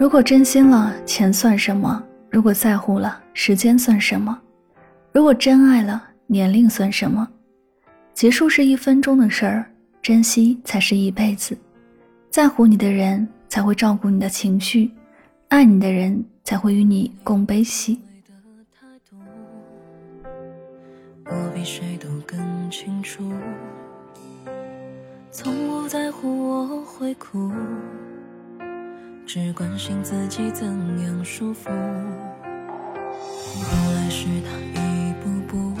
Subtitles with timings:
[0.00, 2.02] 如果真心了，钱算什么？
[2.30, 4.40] 如果在乎了，时间算什么？
[5.12, 7.28] 如果真爱了，年龄算什么？
[8.14, 11.54] 结束是一分钟的事儿，珍惜才是一辈子。
[12.30, 14.90] 在乎你的人才会照顾你的情绪，
[15.48, 18.00] 爱你的人才会与你共悲喜。
[21.26, 22.40] 我比谁都更
[22.70, 23.30] 清楚，
[25.30, 27.52] 从不在乎我会哭。
[29.32, 30.66] 只关心自己怎
[31.04, 31.70] 样舒服。
[31.70, 31.76] 后
[33.94, 35.72] 来是他一步步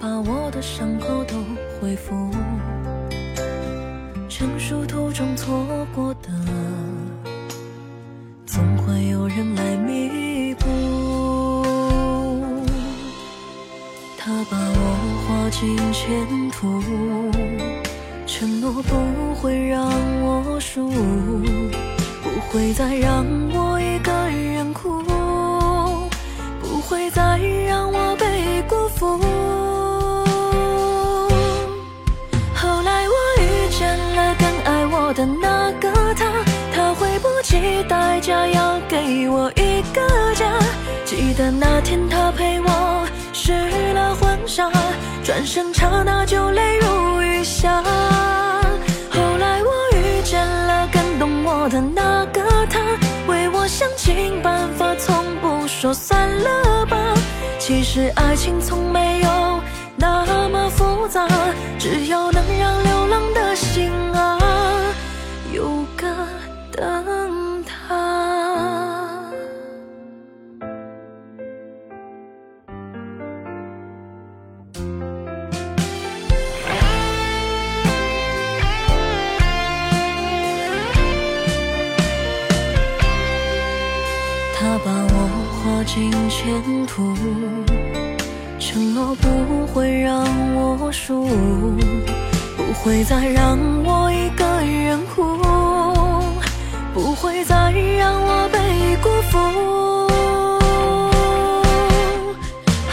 [0.00, 1.36] 把我的伤口都
[1.80, 2.28] 恢复，
[4.28, 5.64] 成熟途中错
[5.94, 6.28] 过的，
[8.44, 10.66] 总会有人来弥补。
[14.18, 16.82] 他把我画进前途。
[18.32, 19.90] 承诺不会让
[20.22, 25.02] 我输，不会再让我一个人哭，
[26.62, 29.18] 不会再让我被辜负。
[32.54, 36.32] 后来我遇见了更爱我的那个他，
[36.72, 40.46] 他会不计代价要给我一个家。
[41.04, 43.52] 记得那天他陪我试
[43.92, 44.70] 了婚纱，
[45.24, 47.82] 转身刹那就泪如雨下。
[51.70, 52.80] 的那个他，
[53.28, 57.14] 为我想尽办法，从不说算了吧。
[57.60, 59.60] 其实爱情从没有
[59.96, 61.28] 那么复杂，
[61.78, 64.38] 只要能让流浪的心啊
[65.52, 66.08] 有个
[85.90, 87.16] 画进前途，
[88.60, 91.26] 承诺不会让我输，
[92.56, 95.36] 不会再让我一个人哭，
[96.94, 99.38] 不会再让我被辜负。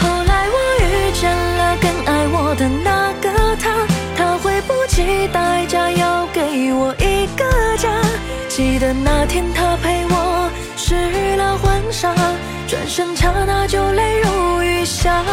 [0.00, 3.30] 后来我遇见了更爱我的那个
[3.62, 3.86] 他，
[4.16, 7.88] 他会不计代价要给我一个家。
[8.48, 10.50] 记得那天他陪我。
[10.76, 12.14] 试了婚纱，
[12.68, 15.24] 转身刹那就泪如雨下。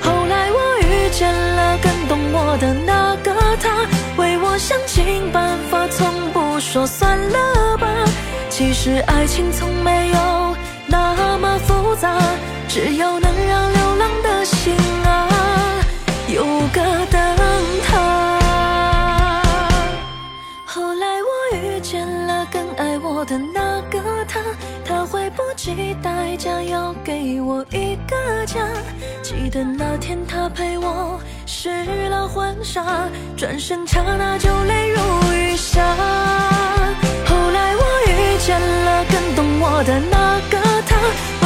[0.00, 7.86] 后来我遇见了更懂我的那个他，为我想尽办法，从不说算了吧。
[8.48, 10.56] 其实爱情从没有
[10.86, 12.18] 那么复杂，
[12.66, 15.28] 只要能让流浪的心啊
[16.28, 17.20] 有个等
[17.86, 17.92] 他。
[20.64, 24.00] 后来我遇见了更爱我的那个。
[24.28, 24.40] 他
[25.66, 28.60] 他会不计代价要给我一个家。
[29.20, 31.68] 记得那天他陪我试
[32.08, 35.00] 了婚纱，转身刹那就泪如
[35.32, 35.82] 雨下。
[37.26, 40.96] 后来我遇见了更懂我的那个他，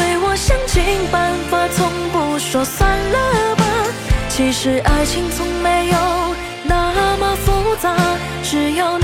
[0.00, 3.64] 为我想尽办法，从不说算了吧。
[4.28, 5.98] 其实爱情从没有
[6.64, 7.96] 那么复杂，
[8.42, 8.99] 只要。